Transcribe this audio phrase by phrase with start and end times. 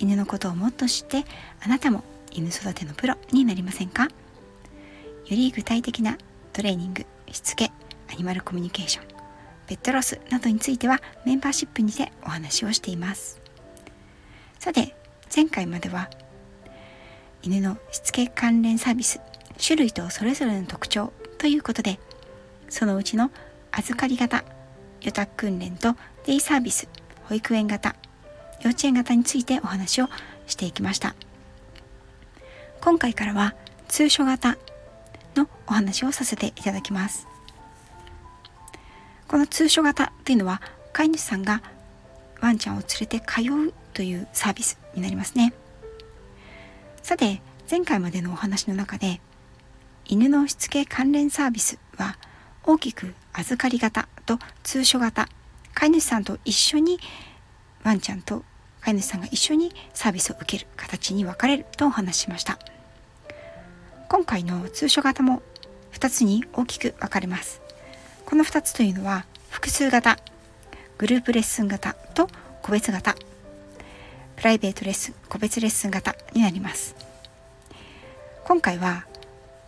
[0.00, 1.24] 犬のことをもっと知って
[1.62, 4.04] あなたも犬育てのプロになりませんか？
[4.04, 4.10] よ
[5.28, 6.16] り具体的な
[6.52, 7.70] トレーニングしつけ
[8.10, 9.06] アニマルコミュニケーション
[9.66, 13.40] ペットロスなどについてはメンバーシップにてお話をしています。
[14.58, 14.96] さて
[15.34, 16.10] 前回までは
[17.42, 19.20] 犬のしつけ関連サービス
[19.64, 22.00] 種類とそれぞれの特徴ということで
[22.68, 23.30] そのうちの
[23.70, 24.44] 預かり型
[25.02, 25.94] 予託訓練と
[26.26, 26.88] デイサービス
[27.24, 27.94] 保育園型
[28.62, 30.08] 幼稚園型についてお話を
[30.46, 31.14] していきました。
[32.80, 33.54] 今回からは
[33.88, 34.56] 通所型
[35.36, 37.26] のお話をさせていただきます。
[39.28, 40.60] この通所型というのは
[40.92, 41.62] 飼い主さんが
[42.40, 45.52] ワンちゃんを連れて通うというサービスになりますね。
[47.02, 49.20] さて前回までのお話の中で
[50.06, 52.18] 犬のしつけ関連サービスは
[52.64, 55.28] 大きく預かり型と通所型
[55.74, 56.98] 飼い主さんと一緒に
[57.84, 58.42] ワンちゃんと
[58.80, 62.58] 飼い主さんが一緒にサービスを受ける形に分かれるとお話しました。
[64.08, 65.42] 今回の通所型も
[65.92, 67.60] 2つに大きく分かれます。
[68.26, 70.18] この2つというのは複数型
[70.98, 72.28] グループレッスン型と
[72.62, 73.14] 個別型
[74.36, 76.94] プライベートレッスン個別レッスン型になります。
[78.44, 79.06] 今回は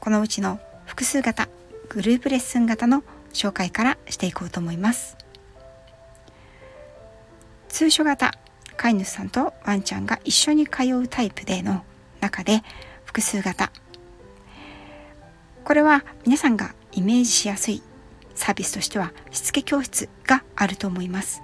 [0.00, 1.48] このうちの複数型
[1.88, 5.16] グループレッスン型の紹介からしていこうと思います。
[7.68, 8.34] 通所型
[8.78, 11.84] 飼い主さんとワンちゃんが一緒に通うタイプでの
[12.20, 12.62] 中で
[13.04, 13.70] 複数型。
[15.64, 17.82] これは皆さんがイメージしやすい
[18.34, 21.42] サービスとしてはしつけ教室があると思います。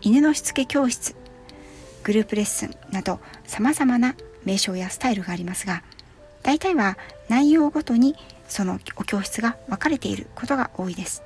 [0.00, 1.14] 犬のしつけ教室
[2.02, 5.82] グループレッスンなど様々な名称やスタイルがありますが
[6.42, 6.98] 大体は
[7.28, 8.16] 内容ごとに
[8.48, 11.22] そのお教室が分かれていることが多いです。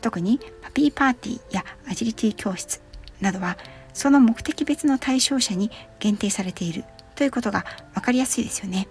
[0.00, 2.80] 特にパピーパーティーやアジリティ教室
[3.20, 3.58] などは
[3.92, 6.84] その目的別の対象者に限定されている
[7.14, 7.64] ということが
[7.94, 8.88] 分かりやすいですよね。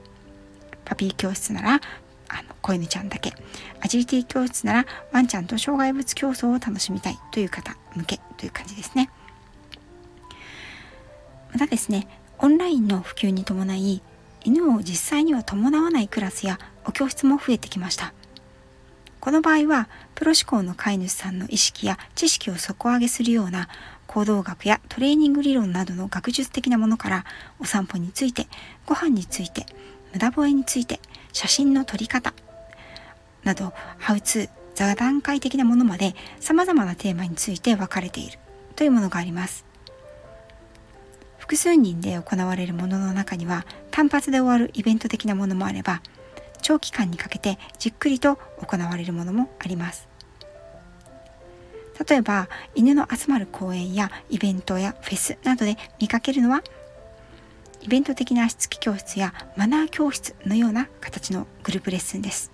[0.85, 1.81] パピー教室なら
[2.29, 3.33] あの子犬ちゃんだけ
[3.81, 9.09] アジリティ教室ならワンちゃんと障害物競争を楽しみたいという方向けという感じですね。
[11.51, 14.01] またですねオンラインの普及に伴い
[14.45, 18.13] 犬を実際には伴わないクラスやお教室も増えてきました。
[19.19, 23.67] この場合はプロ志向の飼い主さんの意識や知識を底上げするような
[24.09, 27.25] 行動学やトレーニング理論などの学術的なものから
[27.59, 28.47] お散歩について
[28.87, 29.67] ご飯について
[30.13, 30.99] 無駄吠えについて
[31.31, 32.33] 写真の撮り方
[33.43, 38.39] などハウツー座談会的なものまで様々なテーマについて分かれている
[38.75, 39.65] というものがあります。
[41.37, 46.01] 複数人で行われるものの中には単発で終わるイベント的なものもあれば
[46.61, 50.08] 長期間にかけてじっくりと行われるものもあります。
[52.07, 56.63] 例えば犬の集まる公園やイベントやフェスなどで見かけるのは
[57.81, 62.51] イベント的なしつけ教室やマナー教室のような形のグループレッスンです。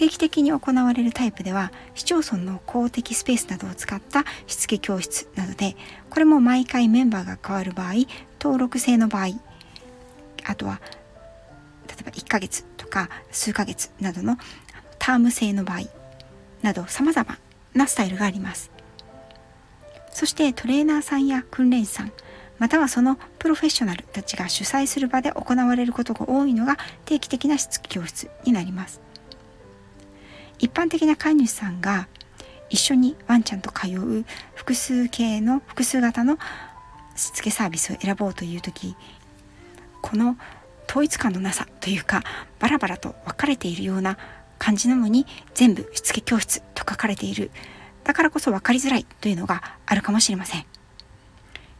[0.00, 5.76] 定期的に行われるタイプでは市町村の公的スペースなどを使ったしつけ教室などで
[6.08, 7.92] これも毎回メンバーが変わる場合
[8.40, 9.26] 登録制の場合
[10.46, 10.80] あとは
[11.86, 14.38] 例えば1ヶ月とか数ヶ月などの
[14.98, 15.80] ターム制の場合
[16.62, 17.38] など様々
[17.74, 18.70] なスタイルがあります。
[20.12, 22.12] そしてトレーナーさんや訓練士さん
[22.58, 26.76] またはそのプロフェッショナルたちが主催する場で行われることが多いのが
[27.06, 29.00] 定期的なしつけ教室になります。
[30.58, 32.06] 一般的な飼い主さんが
[32.68, 34.24] 一緒にワンちゃんと通う
[34.54, 36.38] 複数形の複数型の
[37.16, 38.94] しつけサービスを選ぼうという時
[40.02, 40.36] この
[40.88, 42.22] 統一感のなさというか
[42.58, 44.18] バラバラと分かれているような
[44.60, 47.50] 感じなのに全部しつけ教室と書かれている。
[48.04, 50.66] だからこそ分かりづらいというのがあるかもしれません。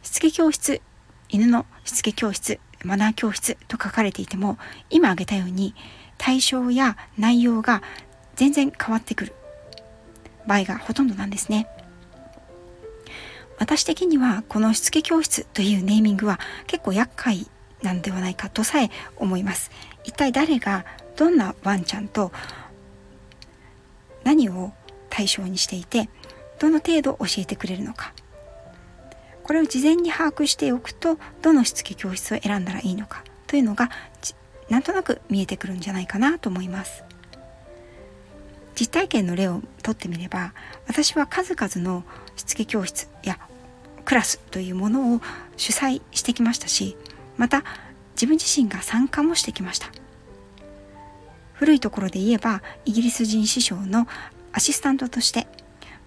[0.01, 0.81] しつけ教室
[1.29, 4.57] 犬のしつけ教室マナー教室と書かれていても
[4.89, 5.75] 今挙げたように
[6.17, 7.81] 対象や内容が
[8.35, 9.33] 全然変わってくる。
[10.47, 11.67] 場合がほとんどなんですね。
[13.59, 17.47] 私的にはこのしつけ教室というネーミングは結構厄介
[17.83, 19.69] なんではないかとさえ思います。
[20.03, 20.83] 一体誰が
[21.15, 22.31] どんなワンちゃんと
[24.23, 24.71] 何を
[25.09, 26.09] 対象にしていて
[26.59, 28.13] どの程度教えてくれるのか。
[29.43, 33.89] これを事前に把握しておくとどのしつけ教室を選んだらいいのかというのが
[34.69, 37.03] なんとなく見えてくるんじゃないかなと思います。
[38.79, 40.53] 実体験の例をとってみれば
[40.87, 42.03] 私は数々の
[42.35, 43.39] しつけ教室や
[44.05, 45.21] クラスというものを
[45.57, 46.95] 主催してきましたし
[47.37, 47.63] また
[48.15, 49.87] 自分自身が参加もしてきました。
[51.61, 54.07] 古いところで言えばイギリス人師匠の
[54.51, 55.45] アシスタントとして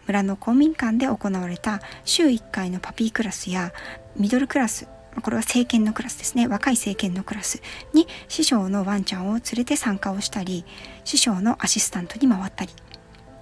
[0.04, 3.72] 村の公民館で行われた週1回のパピークラスや
[4.16, 4.88] ミドルクラス
[5.22, 6.48] これは政権のクラスですね。
[6.48, 7.62] 若い政権のクラス
[7.92, 10.64] に師匠のワンちゃんを連れて参加をしたり
[11.04, 12.72] 師匠のアシスタントに回ったり。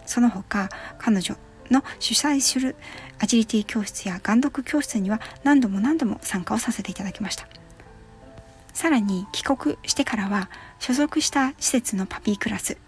[0.05, 0.69] その他
[0.99, 1.35] 彼女
[1.71, 2.77] の主催する
[3.21, 7.49] アジリティ教室や眼読教室には何度も何度も参加をさせていただきました。
[8.73, 12.79] さらに帰国してからは所属した施設のパピークラス。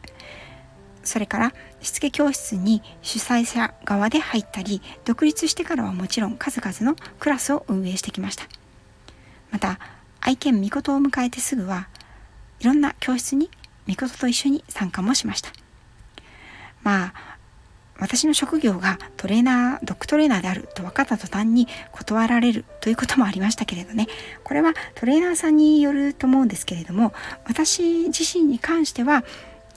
[1.02, 1.52] それから
[1.82, 8.44] しつけ教室に主催者側で入ったり独立してからはもちろん数々のクラスを運営してきました。
[9.50, 9.78] また
[10.20, 11.88] 愛犬みことを迎えてすぐは
[12.60, 13.50] いろんな教室に
[13.86, 15.50] みことと一緒に参加もしました。
[16.82, 17.33] まあ
[17.98, 24.08] 私の職業がトレーナードッグトレーナーであると分かった途端に断られるということもありましたけれどね。
[24.42, 27.12] これはトレーナーさんによると思うんですけれども
[27.46, 29.24] 私自身に関しては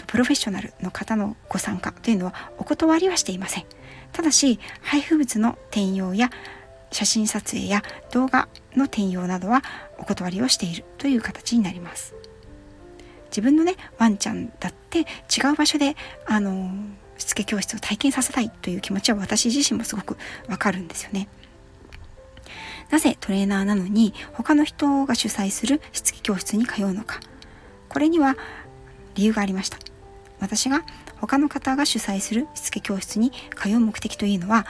[0.08, 3.66] プロフェッショナルの方のご参加というのはお断りはしていません。
[4.14, 6.30] ただし配布物の転用や
[6.92, 9.64] 写真撮影や動画の転用などは
[9.98, 12.16] お断りをしているという形になります。
[13.30, 15.04] 自分のねワンちゃんだって違
[15.52, 16.72] う場所であの
[17.18, 20.18] しつけ教室を体験させたいという気持ちは私自身もすごく
[20.48, 21.28] わかるんですよね。
[22.90, 27.20] なぜトレーナーなのに他の人が主催するしつけ教室に通うのか。
[27.90, 28.36] これには
[29.16, 29.78] 理由がありました。
[30.40, 30.84] 私が
[31.20, 34.68] 他の方が主催するしつけ教室に通う目的というのは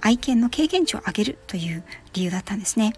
[0.00, 1.82] 愛犬の経験値を上げるという
[2.14, 2.94] 理由だったんですね。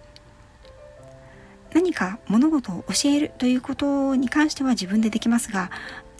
[1.73, 5.71] 何か物事を教えるということに関しては自分でできますが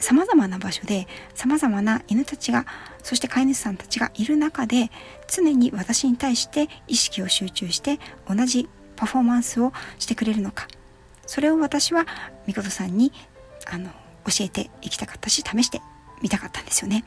[0.03, 2.65] 様々な場所で様々な犬たちが
[3.01, 4.91] そして飼い主さんたちがいる中で
[5.33, 8.67] 常に私に対して意識を集中して同じ
[8.97, 10.67] パフォーマンスをしてくれるのか
[11.25, 12.05] それを私は
[12.45, 13.13] みことさんに
[13.65, 13.91] あの
[14.25, 15.81] 教えていきたかったし試して
[16.21, 17.05] みたかったんですよね。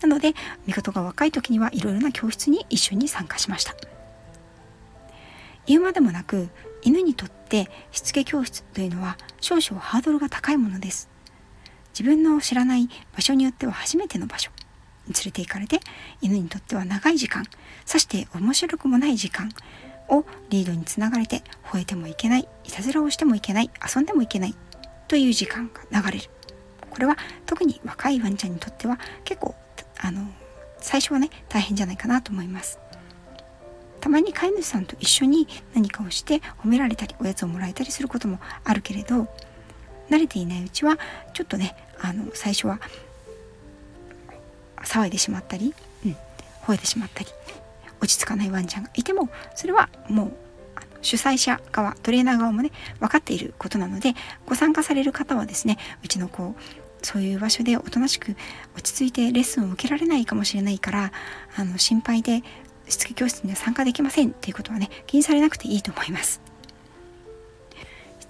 [0.00, 0.34] なので
[0.66, 3.74] みことが若い時にはいろいろな教室に一緒に参加しました。
[5.66, 6.48] 言うまでもなく
[6.82, 11.11] 犬にとってしつけ教室というのは少々ハードルが高いものです。
[11.92, 14.50] 自分の知らない場所によっては初めての場所
[15.06, 15.80] に連れて行かれて
[16.20, 17.44] 犬にとっては長い時間
[17.84, 19.50] さして面白くもない時間
[20.08, 24.54] をリードにつながれて吠えてもいけないいたずらをしてもいけない遊んでもいけない
[25.08, 26.30] という時間が流れる。
[26.90, 27.16] これは
[27.46, 29.54] 特に若いワンちゃんにとっては結構
[29.98, 30.26] あの
[30.78, 32.78] 最初はね大変じゃないかなと思います。
[34.00, 39.28] たまに飼い主さんと一緒に何かをして褒められたりおやつをもらえたりすることもあるけれど
[40.12, 40.98] 慣れていないうちは
[41.32, 42.80] ちょっとねあの最初は
[44.84, 45.74] 騒いでしまったり、
[46.04, 46.16] うん、
[46.64, 47.30] 吠えてしまったり
[48.00, 50.32] 落ち着かないワンちゃんがいてもそれはもう
[51.00, 52.70] 主催者側トレーナー側もね
[53.00, 54.14] 分かっていることなので
[54.46, 56.54] ご参加される方はですねうちの子
[57.02, 58.36] そういう場所でおとなしく
[58.76, 61.12] 落ち着いてレッスンを受けられないかもしれないから
[61.56, 62.42] あの心配で
[62.88, 66.51] しつけ教室には参加できませんっていうことはね気にされなくていいと思います。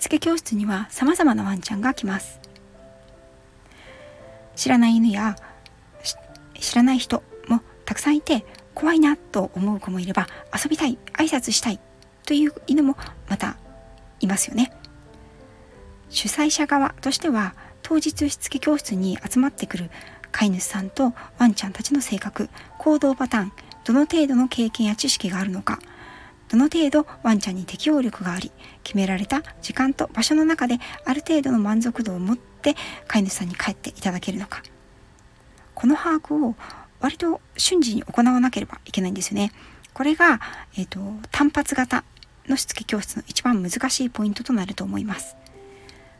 [0.03, 2.41] つけ教室には様々なワンちゃんが来ます。
[4.57, 5.37] 知らない犬や
[6.59, 8.45] 知らない人もたくさんいて
[8.75, 11.79] 怖いなと思う子もいれば遊びたい挨拶したい
[12.27, 12.97] という犬も
[13.29, 13.57] また
[14.19, 14.73] いますよね。
[16.11, 19.89] 主催者側としては当日しつけ教室に集まってくる
[20.33, 23.53] 飼い主さんとワンちゃんたちの性格行動パターン
[23.85, 25.79] どの程度の経験や知識があるのか
[26.53, 32.77] どの程度ワンちゃんに適応力があり決められた時間と場所の中である程度の満足度を持って
[33.09, 34.63] 飼い主さんに帰っていただけるのか
[35.75, 36.55] この把握を
[37.01, 39.51] 割と瞬時に行わなければいけないんですよね。
[39.95, 40.41] これが、
[40.77, 41.01] えーと、
[41.33, 42.05] 単発型
[42.47, 45.37] のしつけ教室の一番難しいポイントとなると思います。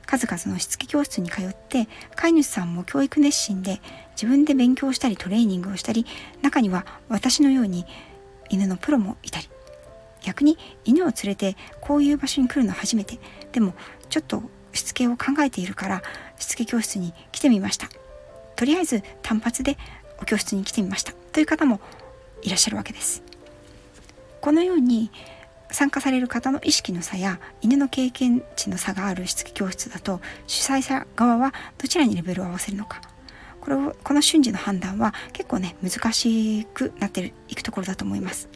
[0.07, 3.81] 数々のしつけ教室に通って飼い主さんも教育熱心で
[4.17, 6.07] 自分で勉強したりトレーニングをしたり
[6.41, 7.87] 中には私のように
[8.51, 9.49] 犬のプロもいたり
[10.23, 13.19] 逆に犬を連れてこういう場所に来るの初めて。
[13.53, 13.75] でも
[14.09, 16.03] ちょっとしつけを考えているから
[16.39, 17.89] しつけ教室に来てみました。
[18.57, 19.77] とりあえず単発で
[20.21, 21.81] お教室に来てみましたという方も
[22.43, 23.23] いらっしゃるわけです。
[24.41, 25.11] このように
[25.71, 33.01] 参加される方の意識の差や犬の経験値の差があるしつけ教室だと主催者側はどちらにレベルを合わせるのか。
[33.61, 38.49] これをこの瞬時の判断は結構ね難しくなっていくところだと思います。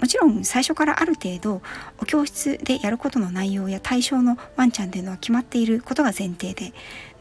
[0.00, 1.62] もちろん最初からある程度
[2.00, 6.72] お教室でやることの内容や対象のワンちゃんっていうのは決まっていることが前提で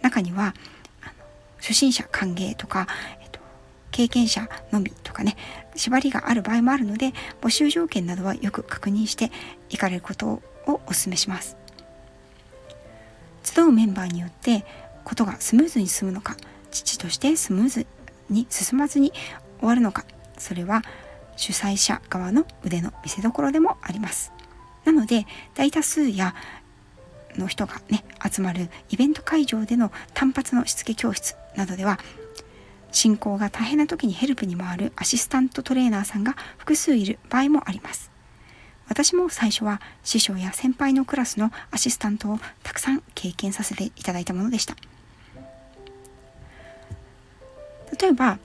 [0.01, 0.53] 中には
[1.01, 1.13] あの
[1.57, 2.87] 初心者歓迎とか、
[3.21, 3.39] えっと、
[3.91, 5.37] 経験者のみとかね
[5.75, 9.31] 縛りがある場合もあるので募集条件などはよく確認して
[9.69, 11.57] いかれることをお勧めします。
[13.45, 14.65] 集うメンバーによって
[15.03, 16.35] ことがスムーズに進むのか
[16.71, 17.85] 父としてスムーズ
[18.29, 19.13] に進まずに
[19.59, 20.03] 終わるのか
[20.37, 20.81] それは
[21.35, 24.31] 主催者側の腕の見せ所でもあります。
[24.85, 25.25] なので
[25.55, 26.35] 大多数や
[27.37, 31.99] の人がね集まるイベント会場での単発のしつけ教室などでは
[32.91, 38.09] 進行が大変な時にヘルプに回るアシスタントトレーナーさんが複数いる場合もあります。
[38.87, 44.75] 私も最初は師匠や先輩のクラスのアシスタントをたくさん経験させていただいたものでした。
[47.99, 48.39] 例えば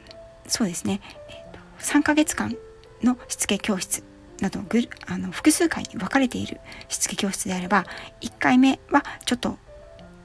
[0.46, 2.56] そうですね、えーと、3ヶ月間
[3.02, 4.02] のしつけ教室
[4.40, 7.84] などぐあの複数回に分かれているしつけ教室であれば
[8.20, 9.58] 1回目はちょっと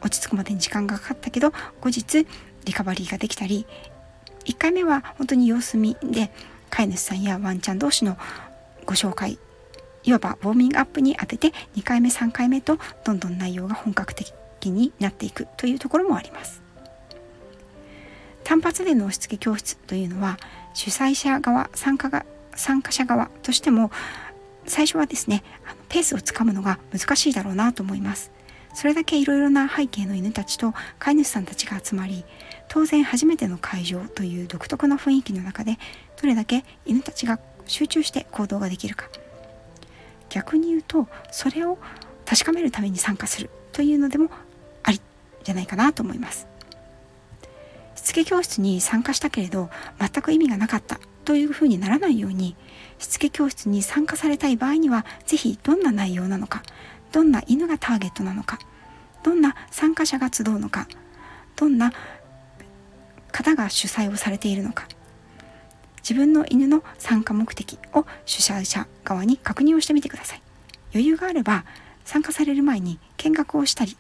[0.02, 1.52] 落ち着くまでに時間がかかったけど
[1.82, 2.28] 後日
[2.66, 3.66] リカバリーができたり
[4.46, 6.32] 1回目は本当に様子見で
[6.70, 8.18] 飼い主さんやワンちゃん同士の
[8.86, 9.40] ご紹介
[10.04, 14.34] いわばウォーミングアップに当てて2回目3回目とどんどん内容が本格的
[14.66, 16.62] になっていくというところもあります。
[18.44, 20.38] 単発での押し付け教室というのは
[20.76, 22.26] 主催者側参加が
[22.56, 23.92] 参加者側としても
[24.66, 28.32] 最初はですねあのペースをつかむのが難しいだろうなと思います。
[28.74, 32.26] それだけいろいろな背景の犬たちと飼い主さんたちが集まり
[32.68, 35.78] 当然初めての会場という独特な雰囲気の中で
[36.22, 39.08] どれだけ犬たちが集中して行動ができるか。
[40.30, 41.78] 逆に言うとそれを
[42.26, 44.30] 確かめるために参加するというのでも
[44.84, 45.00] あり
[45.44, 46.48] じゃないかなと思います。
[47.96, 49.70] しつけ教室に参加したけれど
[50.00, 51.00] 全く意味がなかった。
[51.26, 52.56] というふうにならないように
[53.00, 56.64] しつけ教室に参加されたい場合には是非どんな内容なのか
[57.12, 58.60] どんな犬がターゲットなのか
[59.24, 60.88] どんな参加者が集うのか
[61.56, 61.92] どんな
[63.32, 64.88] 方が主催をされているのか
[65.98, 70.42] 自分の犬の参加目的を主催者側に確認をしてみてください。
[70.94, 71.66] 余裕があれば
[72.06, 73.98] 参加される前に見学をしたり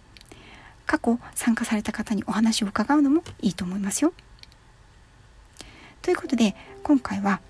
[0.85, 4.13] 過去参加された方にお話を伺うのもいいと思いますよ。
[6.05, 7.41] ということで今回は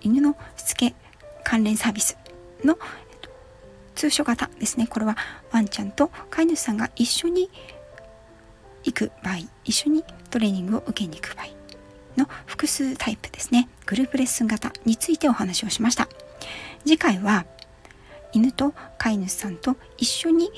[0.00, 0.94] 犬のしつけ
[1.42, 2.16] 関連サービス
[2.64, 2.78] の
[3.10, 3.30] えっと
[3.96, 4.86] 通所型ですね。
[4.86, 5.16] これは
[5.50, 7.50] ワンちゃんと飼い主さんが一緒に
[8.84, 11.46] 行く場合一緒にトレーニングを受けに行く場合
[12.16, 13.68] の複数タイプですね。
[13.84, 16.08] グループレッスン型についてお話をしました。
[16.84, 17.44] 次回は
[18.32, 20.52] 犬と飼い主さんと一緒に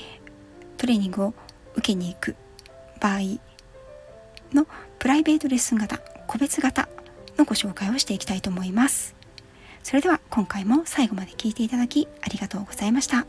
[0.77, 1.33] トレーニングを
[1.73, 2.35] 受けに行く
[2.99, 3.21] 場合
[4.53, 4.67] の
[4.99, 5.99] プライベートレッスン型
[6.31, 6.87] 個別型
[7.37, 9.15] のご紹介をしていきたいと思います
[9.83, 13.25] それでは今回も最後まで聴いていただきありがとうございました。